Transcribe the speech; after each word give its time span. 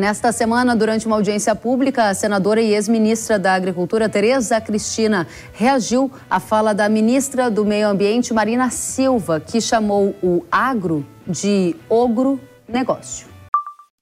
nesta 0.00 0.32
semana, 0.32 0.74
durante 0.74 1.06
uma 1.06 1.16
audiência 1.16 1.54
pública, 1.54 2.08
a 2.08 2.14
senadora 2.14 2.60
e 2.60 2.74
ex-ministra 2.74 3.38
da 3.38 3.52
Agricultura, 3.52 4.08
Tereza 4.08 4.58
Cristina, 4.60 5.26
reagiu 5.52 6.10
à 6.28 6.40
fala 6.40 6.72
da 6.72 6.88
ministra 6.88 7.50
do 7.50 7.64
Meio 7.66 7.86
Ambiente, 7.86 8.32
Marina 8.32 8.70
Silva, 8.70 9.38
que 9.38 9.60
chamou 9.60 10.16
o 10.22 10.42
agro 10.50 11.06
de 11.26 11.76
ogro 11.88 12.40
negócio. 12.66 13.28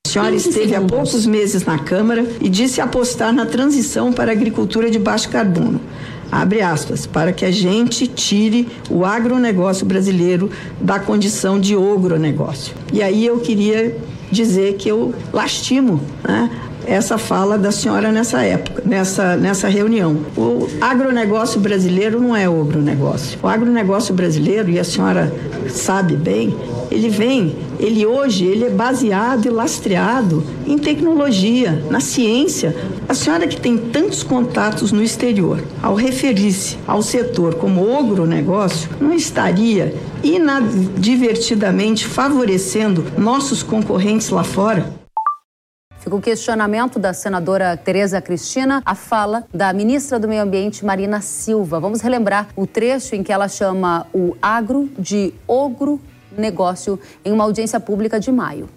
A 0.07 0.11
senhora 0.11 0.35
esteve 0.35 0.75
há 0.75 0.81
poucos 0.81 1.27
meses 1.27 1.65
na 1.65 1.79
Câmara 1.79 2.25
e 2.41 2.49
disse 2.49 2.81
apostar 2.81 3.33
na 3.33 3.45
transição 3.45 4.13
para 4.13 4.31
a 4.31 4.35
agricultura 4.35 4.91
de 4.91 4.99
baixo 4.99 5.29
carbono. 5.29 5.81
Abre 6.31 6.63
aspas, 6.63 7.07
para 7.07 7.33
que 7.33 7.45
a 7.45 7.51
gente 7.51 8.07
tire 8.07 8.69
o 8.89 9.05
agronegócio 9.05 9.85
brasileiro 9.85 10.51
da 10.81 11.01
condição 11.01 11.59
de 11.59 11.75
ogronegócio. 11.75 12.75
E 12.93 13.03
aí 13.03 13.27
eu 13.27 13.41
queria 13.41 13.97
dizer 14.31 14.75
que 14.75 14.89
eu 14.89 15.15
lastimo 15.33 16.01
né, 16.23 16.51
essa 16.87 17.19
fala 17.19 17.59
da 17.59 17.71
senhora 17.71 18.11
nessa 18.11 18.43
época, 18.43 18.83
nessa, 18.85 19.37
nessa 19.37 19.69
reunião. 19.69 20.23
O 20.37 20.69
agronegócio 20.81 21.61
brasileiro 21.61 22.21
não 22.21 22.35
é 22.35 22.45
agronegócio. 22.45 23.39
O 23.43 23.47
agronegócio 23.47 24.15
brasileiro, 24.15 24.71
e 24.71 24.79
a 24.79 24.85
senhora 24.85 25.33
sabe 25.69 26.17
bem, 26.17 26.57
ele 26.91 27.09
vem, 27.09 27.57
ele 27.79 28.05
hoje, 28.07 28.45
ele 28.45 28.65
é 28.65 28.71
baseado 28.71 29.47
e 29.47 29.51
lastreado 29.51 30.45
em 30.67 30.79
tecnologia, 30.79 31.85
na 31.91 32.01
ciência. 32.01 32.75
A 33.09 33.15
senhora 33.15 33.47
que 33.47 33.61
tem 33.61 33.77
tantos 33.77 34.23
contatos 34.23 34.93
no 34.93 35.03
exterior, 35.03 35.63
ao 35.83 35.95
referir-se 35.95 36.77
ao 36.87 37.03
setor 37.03 37.55
como 37.55 37.97
agronegócio, 37.97 38.91
não 39.01 39.13
estaria 39.13 39.95
inadvertidamente 40.23 42.07
favorecendo 42.07 43.05
nossos 43.17 43.63
concorrentes 43.63 44.31
lá 44.31 44.45
fora? 44.45 44.99
Fica 45.99 46.15
o 46.15 46.21
questionamento 46.23 46.99
da 46.99 47.13
senadora 47.13 47.77
Tereza 47.77 48.21
Cristina, 48.23 48.81
a 48.87 48.95
fala 48.95 49.45
da 49.53 49.73
ministra 49.73 50.19
do 50.19 50.29
Meio 50.29 50.43
Ambiente, 50.43 50.85
Marina 50.85 51.21
Silva. 51.21 51.81
Vamos 51.81 52.01
relembrar 52.01 52.49
o 52.57 52.67
trecho 52.67 53.15
em 53.15 53.23
que 53.23 53.33
ela 53.33 53.49
chama 53.49 54.07
o 54.15 54.37
agro 54.41 54.89
de 54.99 55.35
ogro 55.47 56.01
negócio 56.39 56.99
em 57.25 57.33
uma 57.33 57.45
audiência 57.45 57.79
pública 57.79 58.19
de 58.19 58.31
maio. 58.33 58.69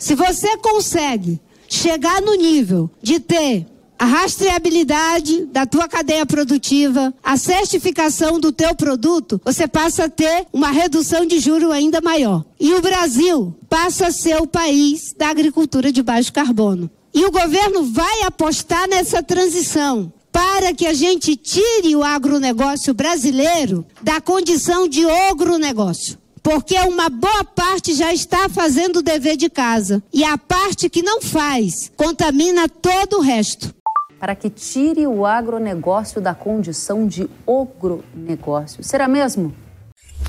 Se 0.00 0.14
você 0.14 0.56
consegue 0.58 1.40
chegar 1.68 2.20
no 2.22 2.34
nível 2.34 2.90
de 3.02 3.20
ter 3.20 3.66
a 3.98 4.04
rastreabilidade 4.04 5.46
da 5.46 5.66
tua 5.66 5.88
cadeia 5.88 6.24
produtiva, 6.24 7.12
a 7.22 7.36
certificação 7.36 8.38
do 8.38 8.52
teu 8.52 8.74
produto, 8.74 9.40
você 9.44 9.66
passa 9.66 10.04
a 10.04 10.08
ter 10.08 10.46
uma 10.52 10.70
redução 10.70 11.26
de 11.26 11.40
juro 11.40 11.72
ainda 11.72 12.00
maior. 12.00 12.44
E 12.60 12.72
o 12.74 12.80
Brasil 12.80 13.56
passa 13.68 14.06
a 14.06 14.12
ser 14.12 14.40
o 14.40 14.46
país 14.46 15.12
da 15.18 15.28
agricultura 15.28 15.90
de 15.90 16.02
baixo 16.02 16.32
carbono. 16.32 16.88
E 17.12 17.24
o 17.24 17.32
governo 17.32 17.82
vai 17.84 18.22
apostar 18.22 18.88
nessa 18.88 19.20
transição 19.20 20.12
para 20.30 20.72
que 20.72 20.86
a 20.86 20.94
gente 20.94 21.34
tire 21.34 21.96
o 21.96 22.04
agronegócio 22.04 22.94
brasileiro 22.94 23.84
da 24.00 24.20
condição 24.20 24.86
de 24.86 25.04
ogronegócio 25.04 26.16
porque 26.42 26.78
uma 26.80 27.08
boa 27.08 27.44
parte 27.44 27.94
já 27.94 28.12
está 28.12 28.48
fazendo 28.48 28.98
o 28.98 29.02
dever 29.02 29.36
de 29.36 29.48
casa 29.48 30.02
e 30.12 30.24
a 30.24 30.36
parte 30.36 30.88
que 30.88 31.02
não 31.02 31.20
faz 31.20 31.90
contamina 31.96 32.68
todo 32.68 33.18
o 33.18 33.20
resto 33.20 33.74
para 34.18 34.34
que 34.34 34.50
tire 34.50 35.06
o 35.06 35.24
agronegócio 35.24 36.20
da 36.20 36.34
condição 36.34 37.06
de 37.06 37.30
ogronegócio. 37.46 38.82
Será 38.82 39.06
mesmo? 39.06 39.54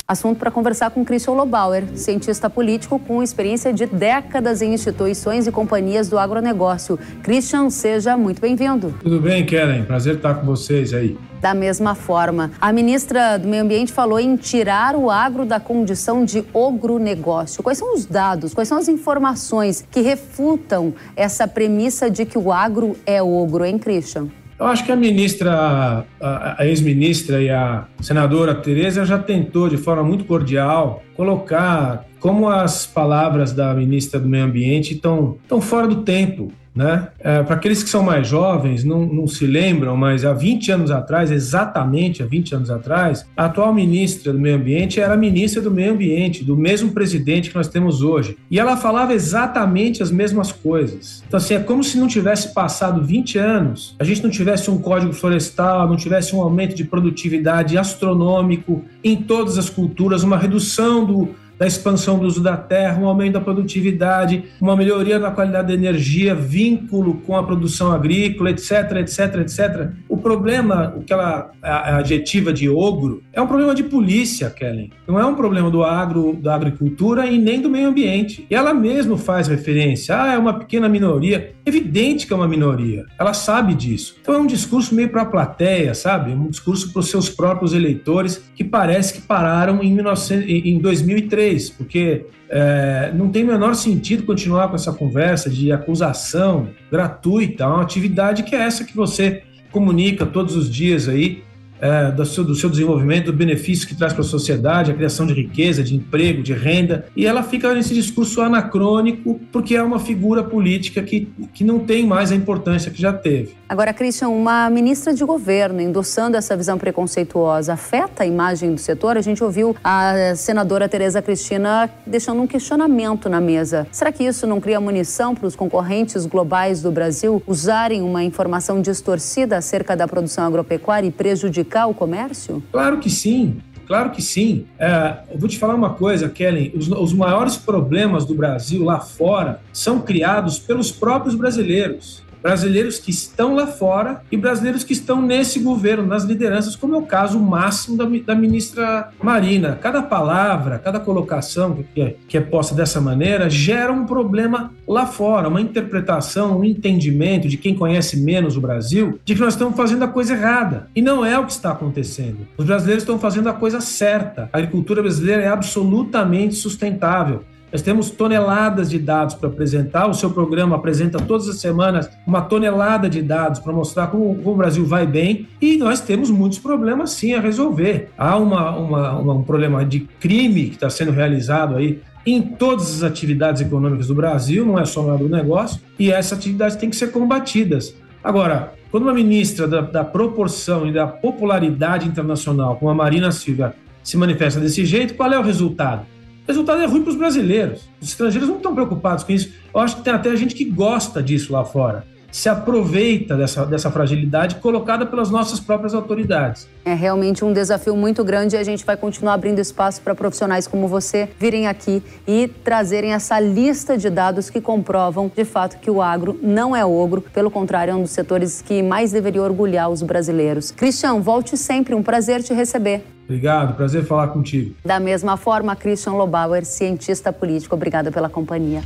Assunto 0.10 0.40
para 0.40 0.50
conversar 0.50 0.90
com 0.90 1.06
Christian 1.06 1.34
Lobauer, 1.34 1.84
cientista 1.94 2.50
político 2.50 2.98
com 2.98 3.22
experiência 3.22 3.72
de 3.72 3.86
décadas 3.86 4.60
em 4.60 4.74
instituições 4.74 5.46
e 5.46 5.52
companhias 5.52 6.10
do 6.10 6.18
agronegócio. 6.18 6.98
Christian, 7.22 7.70
seja 7.70 8.18
muito 8.18 8.42
bem-vindo. 8.42 8.92
Tudo 9.04 9.22
bem, 9.22 9.46
Kellen? 9.46 9.84
Prazer 9.84 10.16
estar 10.16 10.34
com 10.34 10.48
vocês 10.48 10.96
aí. 10.96 11.16
Da 11.40 11.54
mesma 11.54 11.94
forma, 11.94 12.50
a 12.60 12.74
ministra 12.74 13.38
do 13.38 13.48
Meio 13.48 13.62
Ambiente 13.62 13.94
falou 13.94 14.20
em 14.20 14.36
tirar 14.36 14.96
o 14.96 15.12
agro 15.12 15.46
da 15.46 15.60
condição 15.60 16.26
de 16.26 16.44
ogronegócio. 16.54 17.62
Quais 17.62 17.78
são 17.78 17.94
os 17.94 18.08
dados, 18.08 18.52
quais 18.52 18.68
são 18.68 18.80
as 18.80 18.88
informações 18.88 19.86
que 19.92 20.02
refutam 20.02 20.92
essa 21.16 21.48
premissa 21.48 22.10
de 22.10 22.26
que 22.26 22.36
o 22.36 22.52
agro 22.52 22.98
é 23.06 23.22
ogro, 23.22 23.64
hein, 23.64 23.78
Christian? 23.78 24.30
Eu 24.60 24.66
acho 24.66 24.84
que 24.84 24.92
a 24.92 24.96
ministra, 24.96 26.06
a, 26.20 26.66
ex-ministra 26.66 27.42
e 27.42 27.50
a 27.50 27.86
senadora 28.02 28.54
Tereza 28.54 29.06
já 29.06 29.18
tentou, 29.18 29.70
de 29.70 29.78
forma 29.78 30.04
muito 30.04 30.26
cordial, 30.26 31.02
colocar 31.16 32.06
como 32.20 32.50
as 32.50 32.86
palavras 32.86 33.54
da 33.54 33.74
ministra 33.74 34.20
do 34.20 34.28
Meio 34.28 34.46
Ambiente 34.46 34.94
estão, 34.94 35.38
estão 35.42 35.62
fora 35.62 35.88
do 35.88 36.04
tempo. 36.04 36.52
Né? 36.80 37.10
É, 37.20 37.44
Para 37.44 37.56
aqueles 37.56 37.84
que 37.84 37.90
são 37.90 38.04
mais 38.04 38.28
jovens, 38.28 38.84
não, 38.84 39.06
não, 39.06 39.28
se 39.28 39.46
lembram, 39.46 39.98
mas 39.98 40.24
há 40.24 40.32
20 40.32 40.72
anos 40.72 40.92
atrás, 40.92 41.32
exatamente 41.32 42.24
há 42.24 42.26
20 42.26 42.56
anos 42.56 42.70
atrás, 42.70 43.26
a 43.36 43.46
atual 43.46 43.74
ministra 43.74 44.32
do 44.32 44.40
Meio 44.40 44.56
Ambiente 44.56 45.00
era 45.00 45.18
ministra 45.18 45.62
do 45.62 45.72
Meio 45.72 45.92
Ambiente, 45.92 46.44
do 46.44 46.56
mesmo 46.56 46.92
presidente 46.92 47.50
que 47.50 47.56
nós 47.56 47.68
temos 47.68 48.02
hoje. 48.02 48.38
E 48.50 48.60
ela 48.60 48.78
falava 48.78 49.14
exatamente 49.14 50.02
as 50.02 50.12
mesmas 50.12 50.52
coisas. 50.52 51.22
Então, 51.28 51.38
assim, 51.38 51.56
é 51.56 51.60
como 51.60 51.84
se 51.84 51.98
não 51.98 52.08
tivesse 52.08 52.54
passado 52.54 53.04
20 53.04 53.38
anos, 53.38 53.96
a 54.00 54.04
gente 54.06 54.24
não 54.24 54.30
tivesse 54.30 54.72
um 54.72 54.78
código 54.78 55.12
florestal, 55.12 55.90
não 55.90 55.98
tivesse 55.98 56.34
um 56.36 56.42
aumento 56.42 56.76
de 56.76 56.86
produtividade 56.86 57.78
astronômico 57.78 58.86
em 59.04 59.18
todas 59.18 59.58
as 59.58 59.70
culturas, 59.70 60.24
uma 60.24 60.38
redução 60.38 61.04
do 61.04 61.30
da 61.60 61.68
expansão 61.68 62.18
do 62.18 62.26
uso 62.26 62.42
da 62.42 62.56
terra, 62.56 62.98
um 63.02 63.06
aumento 63.06 63.34
da 63.34 63.42
produtividade, 63.42 64.46
uma 64.62 64.78
melhoria 64.78 65.20
na 65.20 65.30
qualidade 65.30 65.68
da 65.68 65.74
energia, 65.74 66.34
vínculo 66.34 67.16
com 67.16 67.36
a 67.36 67.44
produção 67.44 67.92
agrícola, 67.92 68.50
etc, 68.50 68.72
etc, 69.02 69.36
etc. 69.42 69.90
O 70.08 70.16
problema, 70.16 70.94
o 70.96 71.04
que 71.04 71.12
ela 71.12 71.52
adjetiva 71.62 72.54
de 72.54 72.70
ogro, 72.70 73.22
é 73.34 73.42
um 73.42 73.48
problema 73.48 73.76
de 73.76 73.84
polícia, 73.84 74.50
Kellen. 74.50 74.90
Não 75.06 75.20
é 75.20 75.26
um 75.26 75.36
problema 75.36 75.70
do 75.70 75.84
agro, 75.84 76.34
da 76.42 76.56
agricultura 76.56 77.28
e 77.28 77.38
nem 77.38 77.60
do 77.60 77.70
meio 77.70 77.90
ambiente. 77.90 78.48
E 78.50 78.56
ela 78.56 78.74
mesma 78.74 79.18
faz 79.18 79.50
referência, 79.50 80.16
ah, 80.16 80.34
é 80.34 80.38
uma 80.38 80.54
pequena 80.54 80.88
minoria. 80.88 81.54
Evidente 81.66 82.26
que 82.26 82.32
é 82.32 82.36
uma 82.36 82.48
minoria. 82.48 83.06
Ela 83.20 83.34
sabe 83.34 83.74
disso. 83.74 84.16
Então 84.22 84.34
é 84.34 84.38
um 84.38 84.48
discurso 84.48 84.96
meio 84.96 85.10
para 85.10 85.24
a 85.24 85.26
plateia, 85.26 85.94
sabe? 85.94 86.32
É 86.32 86.36
um 86.36 86.48
discurso 86.48 86.94
para 86.94 87.02
os 87.02 87.10
seus 87.10 87.30
próprios 87.30 87.74
eleitores 87.74 88.50
que 88.56 88.64
parece 88.64 89.16
que 89.16 89.22
pararam 89.22 89.84
em, 89.84 89.94
19, 89.94 90.70
em 90.70 90.80
2003 90.80 91.49
porque 91.78 92.26
é, 92.50 93.12
não 93.16 93.30
tem 93.30 93.44
menor 93.44 93.74
sentido 93.76 94.24
continuar 94.24 94.68
com 94.68 94.76
essa 94.76 94.92
conversa 94.92 95.50
de 95.50 95.72
acusação 95.72 96.70
gratuita, 96.92 97.68
uma 97.68 97.82
atividade 97.82 98.44
que 98.44 98.56
é 98.56 98.60
essa 98.60 98.84
que 98.84 98.96
você 98.96 99.44
comunica 99.72 100.26
todos 100.26 100.56
os 100.56 100.70
dias 100.70 101.08
aí 101.08 101.44
é, 101.82 102.12
do, 102.12 102.26
seu, 102.26 102.44
do 102.44 102.56
seu 102.56 102.70
desenvolvimento, 102.70 103.28
do 103.28 103.34
benefício 103.34 103.88
que 103.88 103.96
traz 103.96 104.12
para 104.12 104.22
a 104.22 104.26
sociedade, 104.26 104.92
a 104.92 104.94
criação 104.94 105.26
de 105.26 105.34
riqueza, 105.34 105.84
de 105.84 105.96
emprego, 105.96 106.44
de 106.44 106.54
renda, 106.54 107.06
e 107.16 107.26
ela 107.26 107.42
fica 107.42 107.74
nesse 107.74 107.94
discurso 107.94 108.42
anacrônico 108.42 109.40
porque 109.52 109.76
é 109.76 109.84
uma 109.84 110.00
figura 110.00 110.44
política 110.44 111.02
que, 111.02 111.28
que 111.54 111.64
não 111.64 111.80
tem 111.80 112.06
mais 112.06 112.32
a 112.32 112.36
importância 112.36 112.92
que 112.92 113.02
já 113.02 113.14
teve. 113.14 113.59
Agora, 113.70 113.94
Christian, 113.94 114.30
uma 114.30 114.68
ministra 114.68 115.14
de 115.14 115.24
governo 115.24 115.80
endossando 115.80 116.36
essa 116.36 116.58
visão 116.58 116.76
preconceituosa 116.76 117.74
afeta 117.74 118.24
a 118.24 118.26
imagem 118.26 118.74
do 118.74 118.82
setor? 118.82 119.16
A 119.16 119.22
gente 119.22 119.44
ouviu 119.44 119.76
a 119.84 120.34
senadora 120.36 120.90
Tereza 120.90 121.22
Cristina 121.22 121.88
deixando 122.04 122.42
um 122.42 122.48
questionamento 122.48 123.30
na 123.30 123.40
mesa. 123.40 123.86
Será 123.92 124.12
que 124.12 124.24
isso 124.24 124.48
não 124.48 124.60
cria 124.60 124.82
munição 124.82 125.36
para 125.36 125.46
os 125.46 125.56
concorrentes 125.56 126.26
globais 126.26 126.82
do 126.82 126.92
Brasil 126.92 127.44
usarem 127.46 128.02
uma 128.02 128.24
informação 128.24 128.82
distorcida 128.82 129.58
acerca 129.58 129.96
da 129.96 130.08
produção 130.08 130.48
agropecuária 130.48 131.08
e 131.08 131.12
prejudicar 131.12 131.86
o 131.86 131.94
comércio? 131.94 132.64
Claro 132.72 132.98
que 132.98 133.10
sim. 133.12 133.62
Claro 133.86 134.10
que 134.10 134.22
sim. 134.24 134.66
É, 134.80 135.18
eu 135.32 135.38
vou 135.38 135.48
te 135.48 135.60
falar 135.60 135.76
uma 135.76 135.92
coisa, 135.92 136.28
Kellen. 136.28 136.74
Os, 136.76 136.90
os 136.90 137.14
maiores 137.14 137.56
problemas 137.56 138.26
do 138.26 138.34
Brasil 138.34 138.84
lá 138.84 139.00
fora 139.00 139.62
são 139.72 140.02
criados 140.02 140.58
pelos 140.58 140.92
próprios 140.92 141.36
brasileiros 141.36 142.28
brasileiros 142.42 143.00
que 143.00 143.12
estão 143.12 143.56
lá 143.56 143.68
fora 143.68 144.22
e 144.32 144.38
brasileiros 144.38 144.84
que 144.84 144.94
estão 144.94 145.22
nesse 145.22 145.60
governo, 145.60 146.06
nas 146.06 146.24
lideranças, 146.24 146.76
como 146.76 146.96
é 146.96 146.98
o 146.98 147.04
caso 147.04 147.40
máximo 147.40 147.98
da, 147.98 148.06
da 148.06 148.36
ministra 148.36 149.10
Marina. 149.22 149.78
Cada 149.82 150.02
palavra, 150.02 150.80
cada 150.80 151.00
colocação 151.00 151.84
que 151.94 152.02
é, 152.02 152.16
que 152.28 152.38
é 152.38 152.42
posta 152.42 152.74
dessa 152.76 153.02
maneira 153.02 153.50
gera 153.50 153.92
um 153.92 154.06
problema 154.06 154.72
lá 154.88 155.06
fora, 155.06 155.48
uma 155.48 155.62
interpretação, 155.62 156.60
um 156.60 156.64
entendimento 156.64 157.48
de 157.48 157.58
quem 157.58 157.76
conhece 157.76 158.18
menos 158.18 158.58
o 158.58 158.62
Brasil, 158.62 159.20
de 159.24 159.36
que 159.36 159.42
nós 159.42 159.54
estamos 159.54 159.76
fazendo 159.76 160.04
a 160.04 160.08
coisa 160.08 160.34
errada. 160.34 160.88
E 160.96 161.02
não 161.02 161.26
é 161.26 161.38
o 161.38 161.46
que 161.46 161.52
está 161.52 161.72
acontecendo. 161.72 162.48
Os 162.58 162.66
brasileiros 162.66 163.04
estão 163.04 163.20
fazendo 163.20 163.50
a 163.50 163.54
coisa 163.54 163.82
certa. 163.82 164.50
A 164.52 164.58
agricultura 164.58 165.02
brasileira 165.02 165.44
é 165.44 165.48
absolutamente 165.48 166.56
sustentável. 166.56 167.44
Nós 167.72 167.82
temos 167.82 168.10
toneladas 168.10 168.90
de 168.90 168.98
dados 168.98 169.36
para 169.36 169.50
apresentar. 169.50 170.08
O 170.08 170.14
seu 170.14 170.32
programa 170.32 170.76
apresenta 170.76 171.20
todas 171.20 171.48
as 171.48 171.60
semanas 171.60 172.10
uma 172.26 172.42
tonelada 172.42 173.10
de 173.10 173.22
dados 173.22 173.60
para 173.60 173.72
mostrar 173.72 174.08
como, 174.08 174.36
como, 174.36 174.56
o 174.56 174.58
Brasil 174.58 174.86
vai 174.86 175.06
bem. 175.06 175.48
E 175.62 175.78
nós 175.78 176.02
temos 176.02 176.32
muitos 176.32 176.60
problemas 176.60 177.12
sim 177.12 177.34
a 177.34 177.40
resolver. 177.40 178.10
Há 178.18 178.38
uma, 178.38 178.76
uma, 178.76 179.20
uma 179.20 179.34
um 179.34 179.44
problema 179.44 179.86
de 179.86 180.02
crime 180.20 180.70
que 180.70 180.76
está 180.76 180.90
sendo 180.90 181.12
realizado 181.12 181.76
aí 181.76 182.02
em 182.26 182.42
todas 182.42 182.96
as 182.96 183.04
atividades 183.04 183.62
econômicas 183.62 184.08
do 184.08 184.16
Brasil, 184.16 184.66
não 184.66 184.78
é 184.78 184.86
só 184.86 185.02
no 185.02 185.14
agronegócio, 185.14 185.80
e 185.98 186.12
essas 186.12 186.38
atividades 186.38 186.76
têm 186.76 186.90
que 186.90 186.96
ser 186.96 187.12
combatidas. 187.12 187.96
Agora, 188.24 188.74
quando 188.92 189.04
uma 189.04 189.14
ministra 189.14 189.68
da, 189.68 189.82
da 189.82 190.04
proporção 190.04 190.86
e 190.86 190.92
da 190.92 191.08
popularidade 191.08 192.08
internacional, 192.08 192.76
como 192.76 192.92
a 192.92 192.96
Marina 192.96 193.32
Silva, 193.32 193.74
se 194.04 194.18
manifesta 194.18 194.60
desse 194.60 194.86
jeito, 194.86 195.14
qual 195.14 195.32
é 195.32 195.40
o 195.40 195.44
resultado? 195.44 196.06
Resultado 196.50 196.82
é 196.82 196.86
ruim 196.88 197.04
para 197.04 197.12
os 197.12 197.16
brasileiros. 197.16 197.88
Os 198.02 198.10
estrangeiros 198.10 198.50
não 198.50 198.58
estão 198.58 198.74
preocupados 198.74 199.24
com 199.24 199.32
isso. 199.32 199.54
Eu 199.72 199.80
acho 199.82 199.98
que 199.98 200.02
tem 200.02 200.12
até 200.12 200.36
gente 200.36 200.56
que 200.56 200.66
gosta 200.66 201.22
disso 201.22 201.54
lá 201.54 201.64
fora 201.64 202.04
se 202.32 202.48
aproveita 202.48 203.36
dessa, 203.36 203.66
dessa 203.66 203.90
fragilidade 203.90 204.56
colocada 204.56 205.04
pelas 205.04 205.32
nossas 205.32 205.60
próprias 205.60 205.96
autoridades. 205.96 206.68
É 206.86 206.94
realmente 206.94 207.44
um 207.44 207.52
desafio 207.52 207.96
muito 207.96 208.24
grande 208.24 208.56
e 208.56 208.60
a 208.60 208.64
gente 208.64 208.86
vai 208.86 208.96
continuar 208.96 209.34
abrindo 209.34 209.58
espaço 209.58 210.00
para 210.02 210.14
profissionais 210.14 210.68
como 210.68 210.88
você 210.88 211.28
virem 211.40 211.66
aqui 211.66 212.04
e 212.28 212.48
trazerem 212.64 213.14
essa 213.14 213.40
lista 213.40 213.98
de 213.98 214.12
dados 214.12 214.48
que 214.48 214.62
comprovam 214.62 215.32
de 215.36 215.44
fato 215.44 215.80
que 215.80 215.90
o 215.90 216.04
agro 216.04 216.40
não 216.40 216.76
é 216.76 216.86
ogro, 216.86 217.22
pelo 217.22 217.50
contrário, 217.50 217.94
é 217.94 217.96
um 217.96 218.04
dos 218.04 218.12
setores 218.12 218.62
que 218.62 218.84
mais 218.84 219.12
deveria 219.12 219.42
orgulhar 219.42 219.90
os 219.90 220.04
brasileiros. 220.04 220.70
Cristian, 220.70 221.20
volte 221.20 221.58
sempre, 221.58 221.96
um 221.96 222.04
prazer 222.04 222.44
te 222.44 222.54
receber. 222.54 223.04
Obrigado, 223.30 223.76
prazer 223.76 224.04
falar 224.04 224.30
contigo. 224.30 224.76
Da 224.84 225.00
mesma 225.00 225.38
forma, 225.38 225.76
Christian 225.76 226.14
Lobauer, 226.14 226.66
cientista 226.66 227.32
político, 227.32 227.76
obrigada 227.76 228.12
pela 228.12 228.28
companhia. 228.28 228.82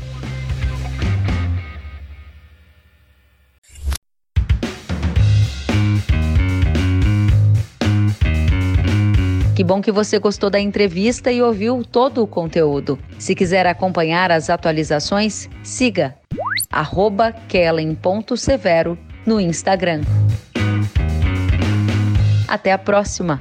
Que 9.56 9.63
bom 9.63 9.81
que 9.81 9.94
você 9.94 10.19
gostou 10.19 10.50
da 10.50 10.60
entrevista 10.60 11.31
e 11.31 11.42
ouviu 11.42 11.81
todo 11.90 12.22
o 12.22 12.28
conteúdo. 12.28 13.00
Se 13.18 13.34
quiser 13.34 13.66
acompanhar 13.66 14.30
as 14.30 14.50
atualizações, 14.50 15.48
siga 15.63 16.16
kellen.severo 17.48 18.98
no 19.25 19.40
Instagram. 19.40 20.01
Até 22.45 22.74
a 22.74 22.78
próxima! 22.78 23.40